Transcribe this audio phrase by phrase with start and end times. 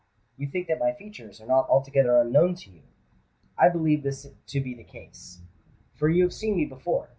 [0.35, 2.81] You think that my features are not altogether unknown to you?
[3.55, 7.07] I believe this to be the case—for you have seen me before.